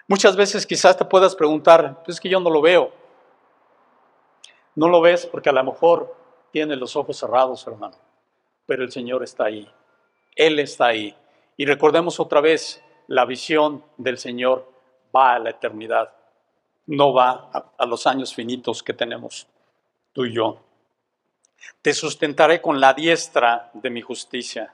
[0.08, 3.03] Muchas veces quizás te puedas preguntar, pues es que yo no lo veo.
[4.76, 6.16] No lo ves porque a lo mejor
[6.52, 7.96] tienes los ojos cerrados, hermano,
[8.66, 9.70] pero el Señor está ahí,
[10.36, 11.16] Él está ahí.
[11.58, 14.68] Y recordemos otra vez, la visión del Señor
[15.16, 16.14] va a la eternidad,
[16.88, 19.48] no va a, los años finitos que tenemos
[20.12, 20.60] tú y yo.
[21.82, 24.74] Te sustentaré con la diestra de mi justicia.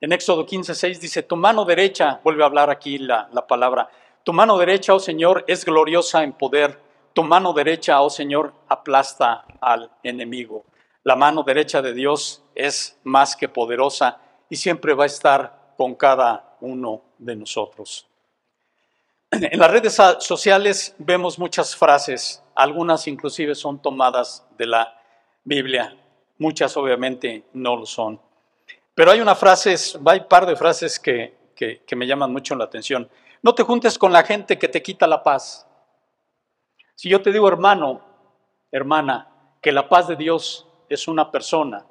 [0.00, 3.88] En Éxodo 15, dice, tu mano derecha, vuelve a hablar aquí la, la palabra,
[4.24, 6.78] tu mano derecha, oh Señor, es gloriosa en poder.
[7.12, 10.64] Tu mano derecha, oh Señor, aplasta al enemigo.
[11.04, 15.94] La mano derecha de Dios es más que poderosa y siempre va a estar con
[15.94, 18.06] cada uno de nosotros.
[19.30, 25.00] En las redes sociales vemos muchas frases, algunas inclusive son tomadas de la
[25.42, 25.96] Biblia,
[26.38, 28.20] muchas obviamente no lo son.
[28.94, 32.64] Pero hay una frase, hay un par de frases que, que me llaman mucho la
[32.64, 33.08] atención.
[33.40, 35.66] No te juntes con la gente que te quita la paz.
[36.94, 38.00] Si yo te digo, hermano,
[38.70, 39.28] hermana,
[39.60, 41.86] que la paz de Dios es una persona,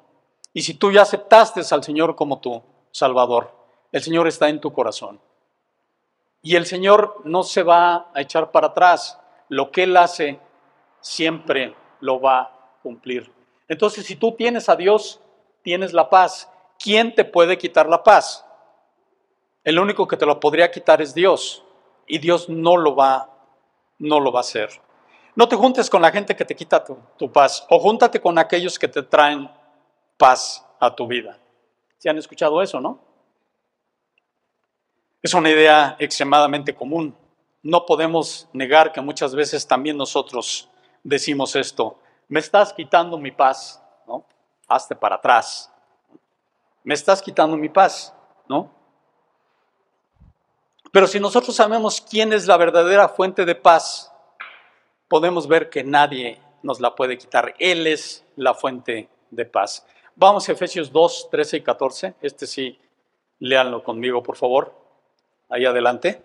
[0.52, 3.50] y si tú ya aceptaste al Señor como tu Salvador,
[3.90, 5.20] el Señor está en tu corazón.
[6.42, 9.18] Y el Señor no se va a echar para atrás.
[9.48, 10.40] Lo que Él hace
[11.00, 13.32] siempre lo va a cumplir.
[13.68, 15.20] Entonces, si tú tienes a Dios,
[15.62, 16.50] tienes la paz.
[16.78, 18.44] ¿Quién te puede quitar la paz?
[19.62, 21.64] El único que te lo podría quitar es Dios.
[22.06, 23.30] Y Dios no lo va,
[23.98, 24.68] no lo va a hacer.
[25.34, 27.66] No te juntes con la gente que te quita tu, paz.
[27.70, 29.50] O júntate con aquellos que te traen
[30.18, 31.38] paz a tu vida.
[31.98, 33.00] ¿Se han escuchado eso, no?
[35.22, 37.16] Es una idea extremadamente común.
[37.62, 40.68] No podemos negar que muchas veces también nosotros
[41.02, 41.98] decimos esto.
[42.28, 44.26] Me estás quitando mi paz, ¿no?
[44.68, 45.72] Hazte para atrás.
[46.84, 48.12] Me estás quitando mi paz,
[48.48, 48.70] ¿no?
[50.90, 54.11] Pero si nosotros sabemos quién es la verdadera fuente de paz,
[55.12, 57.54] podemos ver que nadie nos la puede quitar.
[57.58, 59.86] Él es la fuente de paz.
[60.16, 62.14] Vamos a Efesios 2, 13 y 14.
[62.22, 62.80] Este sí,
[63.38, 64.74] léanlo conmigo, por favor
[65.50, 66.22] ahí adelante.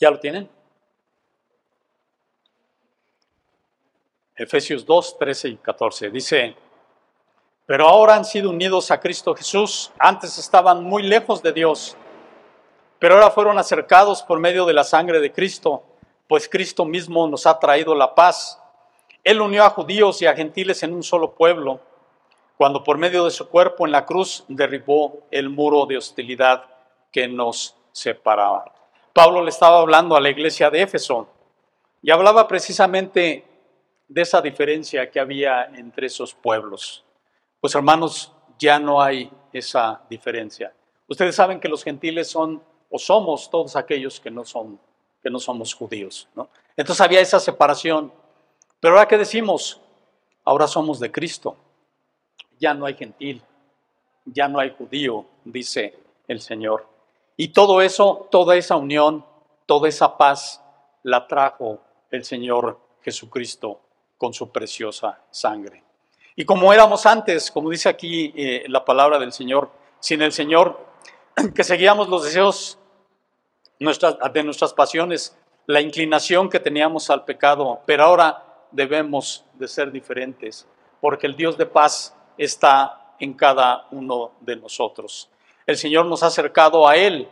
[0.00, 0.50] ¿Ya lo tienen?
[4.34, 6.10] Efesios 2, 13 y 14.
[6.10, 6.56] Dice,
[7.66, 9.92] pero ahora han sido unidos a Cristo Jesús.
[9.98, 11.96] Antes estaban muy lejos de Dios,
[12.98, 15.82] pero ahora fueron acercados por medio de la sangre de Cristo,
[16.26, 18.60] pues Cristo mismo nos ha traído la paz
[19.26, 21.80] él unió a judíos y a gentiles en un solo pueblo,
[22.56, 26.62] cuando por medio de su cuerpo en la cruz derribó el muro de hostilidad
[27.10, 28.72] que nos separaba.
[29.12, 31.26] Pablo le estaba hablando a la iglesia de Éfeso
[32.02, 33.44] y hablaba precisamente
[34.06, 37.04] de esa diferencia que había entre esos pueblos.
[37.66, 40.72] Pues hermanos, ya no hay esa diferencia.
[41.08, 44.78] Ustedes saben que los gentiles son o somos todos aquellos que no son
[45.20, 46.48] que no somos judíos, ¿no?
[46.76, 48.12] Entonces había esa separación.
[48.78, 49.80] Pero ahora que decimos,
[50.44, 51.56] ahora somos de Cristo.
[52.60, 53.42] Ya no hay gentil,
[54.26, 55.98] ya no hay judío, dice
[56.28, 56.86] el Señor.
[57.36, 59.26] Y todo eso, toda esa unión,
[59.66, 60.62] toda esa paz
[61.02, 61.80] la trajo
[62.12, 63.80] el Señor Jesucristo
[64.16, 65.85] con su preciosa sangre.
[66.38, 69.70] Y como éramos antes, como dice aquí eh, la palabra del Señor,
[70.00, 70.78] sin el Señor,
[71.54, 72.78] que seguíamos los deseos
[73.78, 80.66] de nuestras pasiones, la inclinación que teníamos al pecado, pero ahora debemos de ser diferentes,
[81.00, 85.30] porque el Dios de paz está en cada uno de nosotros.
[85.64, 87.28] El Señor nos ha acercado a Él,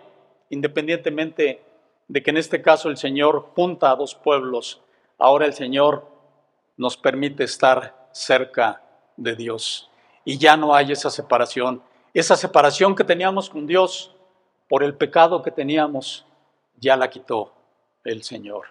[0.49, 1.63] independientemente
[2.09, 4.81] de que en este caso el Señor junta a dos pueblos,
[5.19, 6.07] ahora el Señor
[6.79, 8.81] nos permite estar cerca
[9.17, 9.91] de Dios.
[10.25, 11.83] Y ya no hay esa separación.
[12.13, 14.15] Esa separación que teníamos con Dios
[14.69, 16.25] por el pecado que teníamos,
[16.79, 17.53] ya la quitó
[18.05, 18.69] el Señor.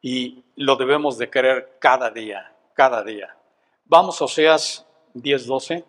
[0.00, 3.36] Y lo debemos de querer cada día, cada día.
[3.84, 5.84] Vamos a Oseas 10:12.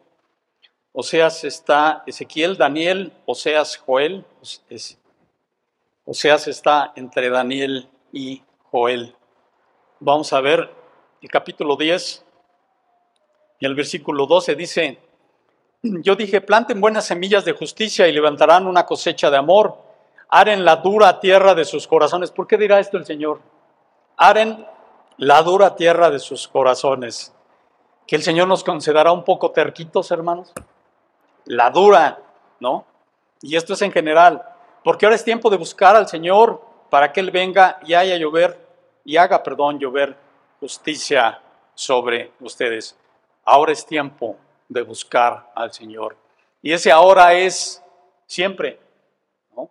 [0.92, 4.26] Oseas está Ezequiel, Daniel, Oseas, Joel.
[6.06, 9.16] Oseas está entre Daniel y Joel.
[10.00, 10.70] Vamos a ver
[11.22, 12.24] el capítulo 10
[13.60, 15.00] y el versículo 12 dice,
[15.82, 19.78] yo dije, planten buenas semillas de justicia y levantarán una cosecha de amor,
[20.30, 22.32] aren la dura tierra de sus corazones.
[22.32, 23.42] ¿Por qué dirá esto el Señor?
[24.18, 24.66] Aren
[25.18, 27.34] la dura tierra de sus corazones.
[28.08, 30.54] Que el Señor nos concederá un poco terquitos, hermanos
[31.46, 32.20] la dura,
[32.60, 32.86] ¿no?
[33.42, 34.42] Y esto es en general,
[34.84, 38.58] porque ahora es tiempo de buscar al Señor para que Él venga y haya llover
[39.04, 40.16] y haga, perdón, llover
[40.60, 41.42] justicia
[41.74, 42.98] sobre ustedes.
[43.46, 44.38] Ahora es tiempo
[44.70, 46.16] de buscar al Señor.
[46.62, 47.84] Y ese ahora es
[48.26, 48.80] siempre,
[49.56, 49.70] ¿no?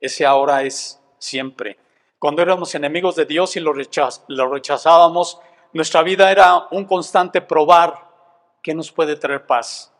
[0.00, 1.78] Ese ahora es siempre.
[2.18, 5.40] Cuando éramos enemigos de Dios y lo, rechazábamos,
[5.72, 8.08] nuestra vida era un constante probar
[8.62, 9.90] que nos puede traer paz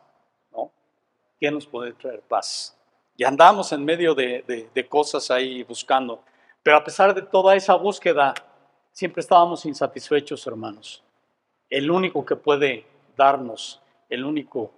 [1.39, 2.75] ¿qué nos puede traer paz?
[3.17, 6.23] Y andamos en medio de, cosas ahí buscando.
[6.63, 8.33] Pero a pesar de toda esa búsqueda,
[8.91, 11.03] siempre estábamos insatisfechos, hermanos.
[11.69, 12.85] El único que puede
[13.17, 14.71] darnos, el único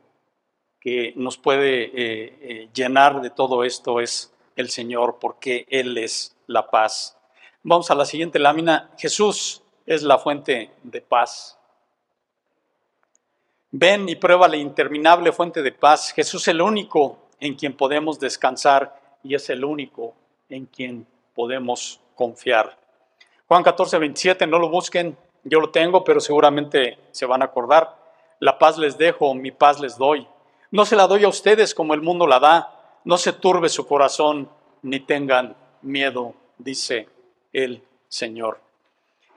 [0.80, 6.36] que nos puede eh, eh, llenar de todo esto es el Señor, porque Él es
[6.47, 7.17] la paz.
[7.63, 8.91] Vamos a la siguiente lámina.
[8.97, 11.58] Jesús es la fuente de paz.
[13.71, 16.13] Ven y prueba la interminable fuente de paz.
[16.13, 20.15] Jesús es el único en quien podemos descansar y es el único
[20.50, 22.78] en quien podemos confiar.
[23.47, 27.95] Juan 14, 27, no lo busquen, yo lo tengo, pero seguramente se van a acordar.
[28.39, 30.28] La paz les dejo, mi paz les doy.
[30.71, 33.00] No se la doy a ustedes como el mundo la da.
[33.04, 34.50] No se turbe su corazón
[34.82, 37.08] ni tengan miedo, dice
[37.54, 38.60] el Señor.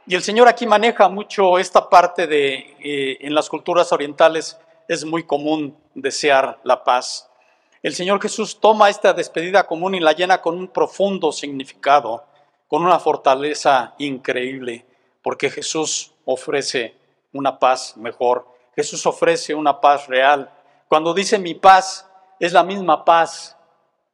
[0.06, 4.58] Y el Señor aquí maneja mucho esta parte de, eh, en las culturas orientales
[4.88, 7.30] es muy común desear la paz.
[7.82, 12.24] El Señor Jesús toma esta despedida común y la llena con un profundo significado,
[12.68, 14.84] con una fortaleza increíble,
[15.22, 16.96] porque Jesús ofrece
[17.32, 18.46] una paz mejor.
[18.74, 20.50] Jesús ofrece una paz real.
[20.88, 23.56] Cuando dice mi paz, es la misma paz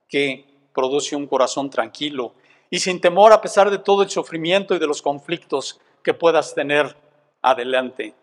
[0.08, 2.34] que produce un corazón tranquilo
[2.68, 6.54] y sin temor a pesar de todo el sufrimiento y de los conflictos que puedas
[6.54, 6.96] tener
[7.42, 8.14] adelante.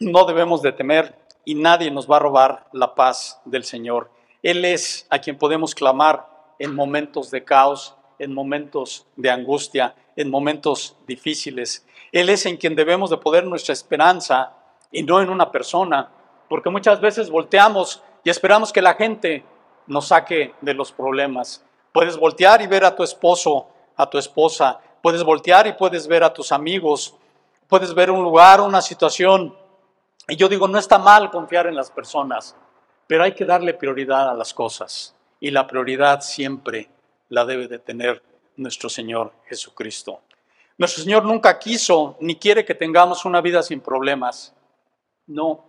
[0.00, 4.10] No debemos de temer y nadie nos va a robar la paz del Señor.
[4.42, 10.30] Él es a quien podemos clamar en momentos de caos, en momentos de angustia, en
[10.30, 11.86] momentos difíciles.
[12.12, 14.52] Él es en quien debemos de poner nuestra esperanza
[14.90, 16.10] y no en una persona,
[16.48, 19.44] porque muchas veces volteamos y esperamos que la gente
[19.86, 21.64] nos saque de los problemas.
[21.92, 26.24] Puedes voltear y ver a tu esposo, a tu esposa, Puedes voltear y puedes ver
[26.24, 27.14] a tus amigos,
[27.68, 29.54] puedes ver un lugar, una situación.
[30.26, 32.56] Y yo digo, no está mal confiar en las personas,
[33.06, 35.14] pero hay que darle prioridad a las cosas.
[35.40, 36.88] Y la prioridad siempre
[37.28, 38.22] la debe de tener
[38.56, 40.20] nuestro Señor Jesucristo.
[40.76, 44.54] Nuestro Señor nunca quiso ni quiere que tengamos una vida sin problemas.
[45.26, 45.64] No,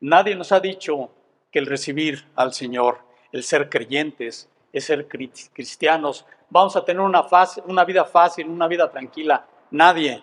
[0.00, 1.10] nadie nos ha dicho
[1.50, 2.98] que el recibir al Señor,
[3.32, 7.26] el ser creyentes, es ser cristianos, vamos a tener una,
[7.64, 9.46] una vida fácil, una vida tranquila.
[9.70, 10.22] Nadie,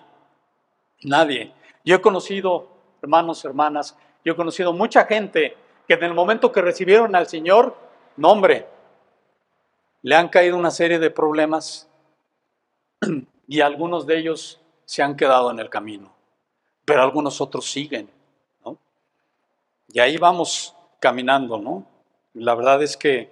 [1.03, 1.51] nadie.
[1.83, 2.67] Yo he conocido,
[3.01, 7.75] hermanos, hermanas, yo he conocido mucha gente que en el momento que recibieron al Señor,
[8.17, 8.67] nombre,
[10.05, 11.89] le han caído una serie de problemas
[13.47, 16.13] y algunos de ellos se han quedado en el camino,
[16.85, 18.07] pero algunos otros siguen,
[18.63, 18.77] ¿no?
[19.87, 21.87] Y ahí vamos caminando, ¿no?
[22.35, 23.31] La verdad es que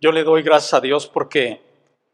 [0.00, 1.60] yo le doy gracias a Dios porque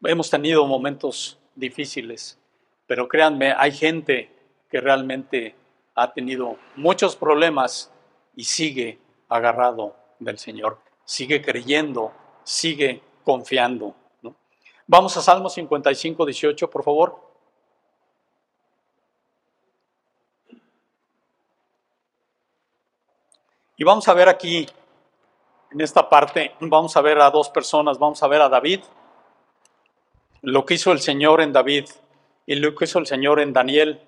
[0.03, 2.41] hemos tenido momentos difíciles,
[2.89, 4.33] pero créanme, hay gente
[4.69, 5.55] que realmente
[5.95, 7.93] ha tenido muchos problemas
[8.35, 13.95] y sigue agarrado del Señor, sigue creyendo, sigue confiando.
[14.87, 17.33] Vamos a Salmo 55, 18, por favor.
[23.77, 24.67] Y vamos a ver aquí,
[25.71, 28.81] en esta parte, vamos a ver a dos personas, vamos a ver a David
[30.43, 31.87] lo que hizo el Señor en David
[32.47, 34.01] y lo que hizo el Señor en Daniel.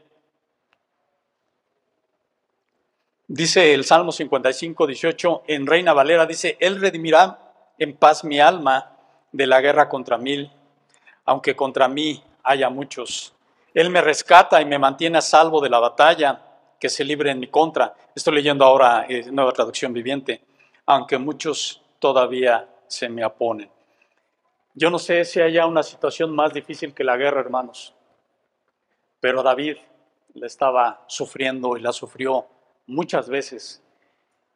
[3.26, 7.38] Dice el Salmo 55, 18, en Reina Valera, dice, Él redimirá
[7.78, 8.93] en paz mi alma
[9.34, 10.48] de la guerra contra mí,
[11.24, 13.34] aunque contra mí haya muchos.
[13.74, 16.40] Él me rescata y me mantiene a salvo de la batalla
[16.78, 17.92] que se libre en mi contra.
[18.14, 20.40] Estoy leyendo ahora eh, nueva traducción viviente,
[20.86, 23.68] aunque muchos todavía se me oponen.
[24.72, 27.92] Yo no sé si haya una situación más difícil que la guerra, hermanos,
[29.18, 29.78] pero David
[30.34, 32.46] la estaba sufriendo y la sufrió
[32.86, 33.82] muchas veces.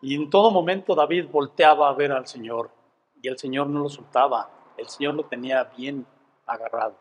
[0.02, 2.70] Y en todo momento David volteaba a ver al Señor
[3.20, 6.06] y el Señor no lo soltaba, el Señor lo tenía bien
[6.46, 6.96] agarrado.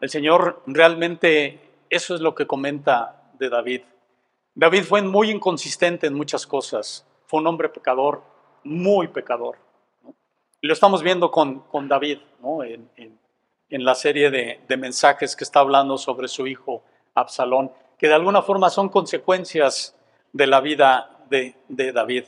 [0.00, 3.82] El Señor realmente, eso es lo que comenta de David.
[4.54, 8.22] David fue muy inconsistente en muchas cosas, fue un hombre pecador,
[8.64, 9.56] muy pecador.
[10.62, 12.18] Lo estamos viendo con, con David
[12.64, 12.90] en,
[13.68, 16.82] en, la serie de, de mensajes que está hablando sobre su hijo
[17.14, 19.94] Absalón, que de alguna forma son consecuencias
[20.32, 22.24] de la vida de, de David.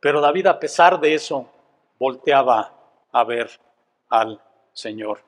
[0.00, 1.48] Pero David, a pesar de eso,
[1.98, 2.72] volteaba
[3.12, 3.50] a ver
[4.08, 4.40] al
[4.72, 5.20] Señor.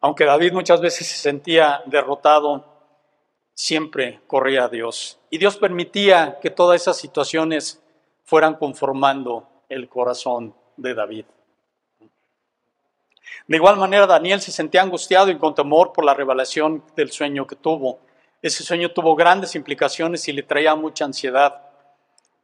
[0.00, 2.64] Aunque David muchas veces se sentía derrotado,
[3.54, 5.18] siempre corría a Dios.
[5.30, 7.82] Y Dios permitía que todas esas situaciones
[8.24, 11.24] fueran conformando el corazón de David.
[13.46, 17.46] De igual manera, Daniel se sentía angustiado y con temor por la revelación del sueño
[17.46, 18.00] que tuvo.
[18.42, 21.62] Ese sueño tuvo grandes implicaciones y le traía mucha ansiedad.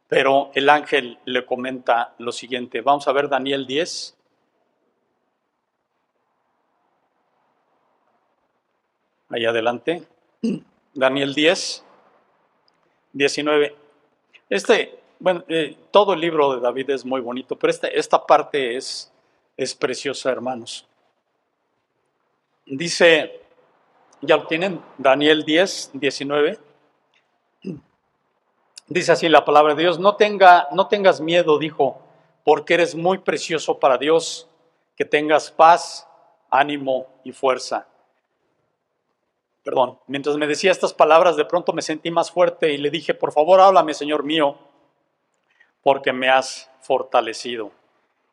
[0.07, 2.81] Pero el ángel le comenta lo siguiente.
[2.81, 4.17] Vamos a ver Daniel 10.
[9.33, 10.03] Ahí adelante.
[10.93, 11.83] Daniel 10,
[13.13, 13.75] 19.
[14.47, 18.77] Este, bueno, eh, todo el libro de David es muy bonito, pero esta, esta parte
[18.77, 19.11] es,
[19.57, 20.85] es preciosa, hermanos.
[22.67, 23.41] Dice,
[24.21, 26.59] ya lo tienen, Daniel 10, 19.
[28.87, 32.03] Dice así la palabra de Dios, no, tenga, no tengas miedo, dijo,
[32.43, 34.47] porque eres muy precioso para Dios,
[34.95, 36.07] que tengas paz,
[36.51, 37.87] ánimo y fuerza.
[39.63, 43.13] Perdón, mientras me decía estas palabras, de pronto me sentí más fuerte y le dije,
[43.13, 44.57] por favor, háblame, Señor mío,
[45.81, 47.71] porque me has fortalecido.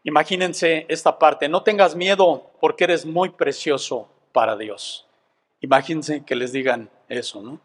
[0.02, 5.06] Imagínense esta parte, no tengas miedo porque eres muy precioso para Dios.
[5.60, 7.60] Imagínense que les digan eso, ¿no?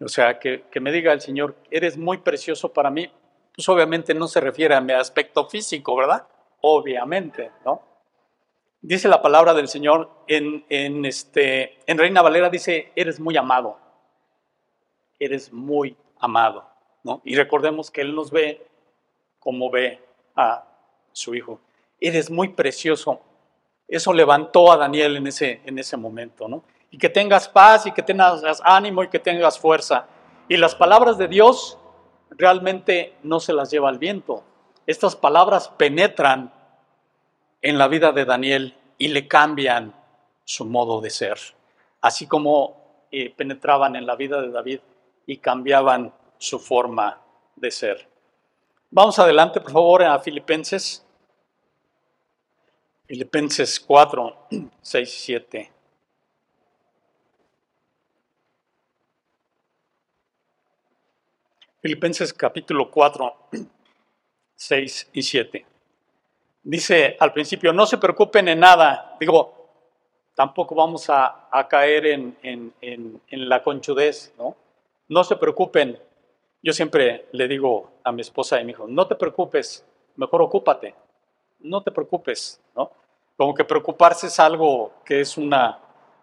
[0.00, 3.08] O sea, que, que, me diga el Señor, eres muy precioso para mí,
[3.54, 6.26] pues obviamente no se refiere a mi aspecto físico, ¿verdad?
[6.60, 7.91] Obviamente, ¿no?
[8.84, 13.78] Dice la palabra del Señor en, en, este, en Reina Valera, dice, eres muy amado,
[15.20, 16.68] eres muy amado,
[17.04, 17.22] ¿no?
[17.24, 18.66] Y recordemos que Él nos ve
[19.38, 20.02] como ve
[20.34, 20.64] a
[21.12, 21.60] su Hijo.
[22.00, 23.20] Eres muy precioso,
[23.86, 26.64] eso levantó a Daniel en ese, en ese momento, ¿no?
[26.90, 30.08] Y que tengas paz y que tengas ánimo y que tengas fuerza.
[30.48, 31.78] Y las palabras de Dios
[32.30, 34.42] realmente no se las lleva al viento.
[34.88, 36.52] Estas palabras penetran
[37.62, 39.94] en la vida de Daniel y le cambian
[40.44, 41.38] su modo de ser.
[42.00, 44.80] Así como eh, penetraban en la vida de David
[45.26, 47.20] y cambiaban su forma
[47.56, 48.08] de ser.
[48.90, 51.06] Vamos adelante, por favor, a Filipenses
[53.12, 54.48] Filipenses 4,
[54.80, 55.72] 6 y 7.
[61.82, 63.48] Filipenses capítulo 4,
[64.54, 65.66] 6 y 7.
[66.62, 69.16] Dice al principio, no se preocupen en nada.
[69.18, 69.62] Digo,
[70.34, 74.56] tampoco vamos a, caer en, en, la conchudez, ¿no?
[75.08, 75.98] No se preocupen.
[76.62, 79.84] Yo siempre le digo a mi esposa y a mi hijo, no te preocupes,
[80.16, 80.94] mejor ocúpate.
[81.60, 82.90] No te preocupes, ¿no?
[83.36, 85.80] Como que preocuparse es algo que es una,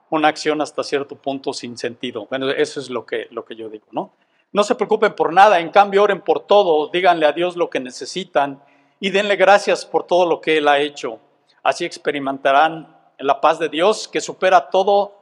[0.09, 2.27] una acción hasta cierto punto sin sentido.
[2.27, 4.13] Bueno, eso es lo que, lo que yo digo, ¿no?
[4.51, 7.79] No se preocupen por nada, en cambio oren por todo, díganle a Dios lo que
[7.79, 8.63] necesitan
[8.99, 11.19] y denle gracias por todo lo que Él ha hecho.
[11.63, 15.13] Así experimentarán la paz de Dios que supera todo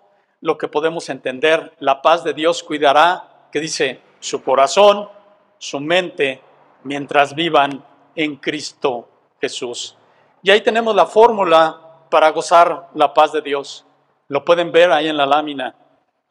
[0.42, 1.74] lo que podemos entender.
[1.80, 5.10] La paz de Dios cuidará, que dice, su corazón,
[5.58, 6.42] su mente,
[6.84, 7.84] mientras vivan
[8.16, 9.10] en Cristo
[9.40, 9.98] Jesús.
[10.42, 13.86] Y ahí tenemos la fórmula para gozar la paz de Dios.
[14.28, 15.76] Lo pueden ver ahí en la lámina.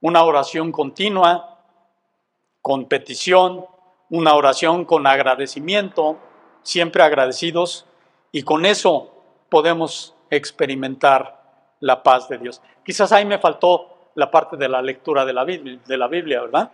[0.00, 1.58] Una oración continua,
[2.62, 3.66] con petición,
[4.10, 6.18] una oración con agradecimiento,
[6.66, 7.86] siempre agradecidos,
[8.32, 9.12] y con eso
[9.48, 11.40] podemos experimentar
[11.78, 12.60] la paz de Dios.
[12.84, 16.72] Quizás ahí me faltó la parte de la lectura de la Biblia, ¿verdad?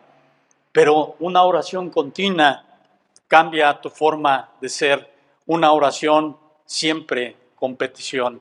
[0.72, 2.64] Pero una oración continua
[3.28, 5.12] cambia tu forma de ser,
[5.46, 8.40] una oración siempre con petición.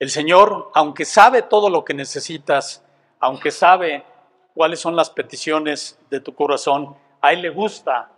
[0.00, 2.84] El Señor, aunque sabe todo lo que necesitas,
[3.20, 4.04] aunque sabe
[4.52, 8.10] cuáles son las peticiones de tu corazón, a Él le gusta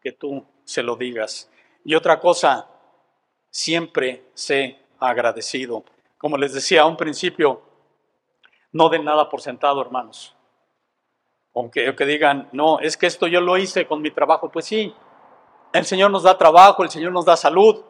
[0.00, 1.50] que tú se lo digas.
[1.84, 2.68] Y otra cosa,
[3.50, 5.84] siempre sé agradecido.
[6.18, 7.62] Como les decía a un principio,
[8.72, 10.36] no den nada por sentado, hermanos.
[11.54, 14.50] Aunque que digan, no, es que esto yo lo hice con mi trabajo.
[14.50, 14.94] Pues sí,
[15.72, 17.82] el Señor nos da trabajo, el Señor nos da salud,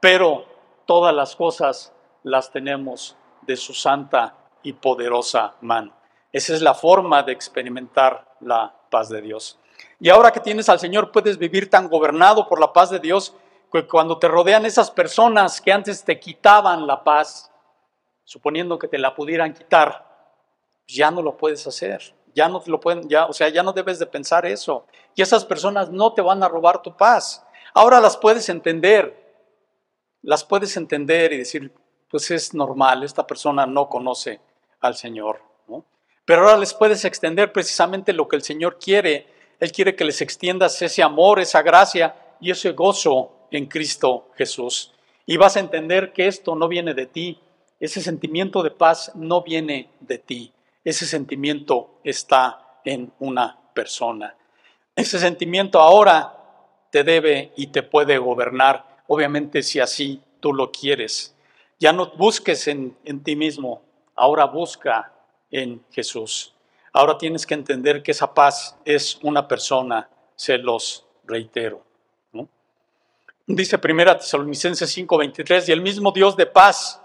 [0.00, 0.44] pero
[0.86, 5.92] todas las cosas las tenemos de su santa y poderosa mano.
[6.32, 9.58] Esa es la forma de experimentar la paz de Dios.
[9.98, 13.34] Y ahora que tienes al Señor, puedes vivir tan gobernado por la paz de Dios
[13.72, 17.50] que cuando te rodean esas personas que antes te quitaban la paz,
[18.24, 20.04] suponiendo que te la pudieran quitar,
[20.86, 22.14] ya no lo puedes hacer.
[22.34, 24.84] Ya no lo pueden, ya, o sea, ya no debes de pensar eso.
[25.14, 27.42] Y esas personas no te van a robar tu paz.
[27.72, 29.24] Ahora las puedes entender.
[30.20, 31.72] Las puedes entender y decir,
[32.10, 34.40] pues es normal, esta persona no conoce
[34.80, 35.40] al Señor.
[36.26, 39.32] Pero ahora les puedes extender precisamente lo que el Señor quiere.
[39.60, 44.92] Él quiere que les extiendas ese amor, esa gracia y ese gozo en Cristo Jesús.
[45.24, 47.40] Y vas a entender que esto no viene de ti,
[47.80, 50.52] ese sentimiento de paz no viene de ti,
[50.84, 54.36] ese sentimiento está en una persona.
[54.94, 56.34] Ese sentimiento ahora
[56.90, 61.34] te debe y te puede gobernar, obviamente si así tú lo quieres.
[61.78, 63.82] Ya no busques en, en ti mismo,
[64.14, 65.12] ahora busca
[65.50, 66.55] en Jesús.
[66.96, 71.84] Ahora tienes que entender que esa paz es una persona, se los reitero.
[73.46, 76.98] Dice primera Tesalonicenses 5:23, y el mismo Dios de paz,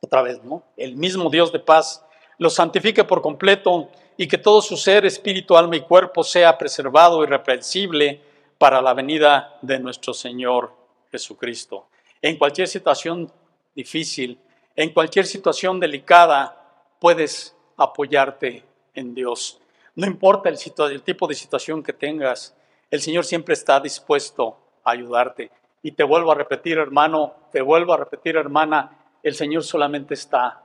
[0.00, 0.62] otra vez, ¿no?
[0.74, 2.02] El mismo Dios de paz
[2.38, 7.22] los santifique por completo y que todo su ser, espíritu, alma y cuerpo sea preservado
[7.22, 8.22] irreprensible
[8.56, 10.72] para la venida de nuestro Señor
[11.12, 11.88] Jesucristo.
[12.22, 13.30] En cualquier situación
[13.74, 14.40] difícil,
[14.74, 16.56] en cualquier situación delicada,
[16.98, 19.60] puedes apoyarte en Dios.
[19.94, 20.58] No importa el,
[20.90, 22.56] el tipo de situación que tengas,
[22.90, 25.50] el Señor siempre está dispuesto a ayudarte.
[25.82, 30.62] Y te vuelvo a repetir, hermano, te vuelvo a repetir, hermana, el Señor solamente está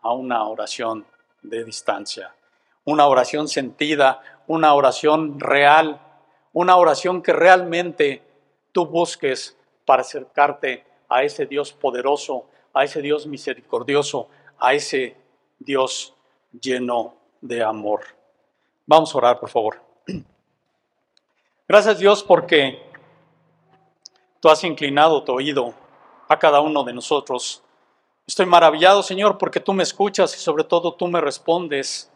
[0.00, 1.06] a una oración
[1.42, 2.34] de distancia,
[2.84, 6.00] una oración sentida, una oración real,
[6.52, 8.22] una oración que realmente
[8.72, 15.16] tú busques para acercarte a ese Dios poderoso, a ese Dios misericordioso, a ese
[15.58, 16.14] Dios
[16.60, 18.00] lleno de amor.
[18.86, 19.82] Vamos a orar, por favor.
[21.68, 22.90] Gracias Dios porque
[24.42, 25.72] Tú has inclinado tu oído
[26.28, 27.62] a cada uno de nosotros.
[28.26, 32.10] Estoy maravillado, Señor, porque tú me escuchas y sobre todo tú me respondes.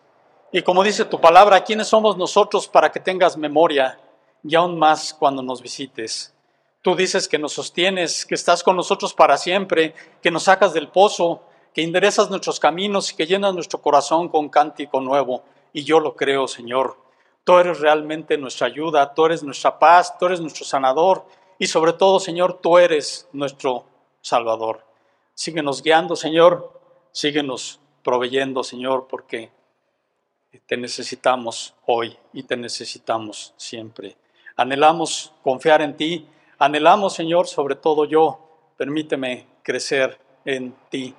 [0.50, 4.00] Y como dice tu palabra, ¿quiénes somos nosotros para que tengas memoria
[4.42, 6.34] y aún más cuando nos visites?
[6.82, 10.88] Tú dices que nos sostienes, que estás con nosotros para siempre, que nos sacas del
[10.88, 11.42] pozo,
[11.76, 15.42] que enderezas nuestros caminos y que llenas nuestro corazón con cántico nuevo.
[15.74, 16.96] Y yo lo creo, Señor.
[17.44, 21.26] Tú eres realmente nuestra ayuda, tú eres nuestra paz, tú eres nuestro sanador
[21.58, 23.84] y sobre todo, Señor, tú eres nuestro
[24.22, 24.86] Salvador.
[25.34, 26.80] Síguenos guiando, Señor.
[27.12, 29.50] Síguenos proveyendo, Señor, porque
[30.64, 34.16] te necesitamos hoy y te necesitamos siempre.
[34.56, 36.26] Anhelamos confiar en ti.
[36.58, 38.38] Anhelamos, Señor, sobre todo yo,
[38.78, 41.14] permíteme crecer en ti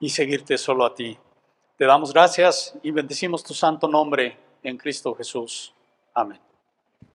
[0.00, 1.16] y seguirte solo a ti.
[1.76, 5.72] Te damos gracias y bendecimos tu santo nombre en Cristo Jesús.
[6.14, 6.49] Amén.